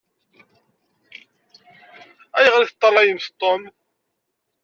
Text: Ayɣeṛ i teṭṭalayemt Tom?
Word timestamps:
Ayɣeṛ 2.37 2.61
i 2.63 2.67
teṭṭalayemt 2.69 3.27
Tom? 3.39 3.61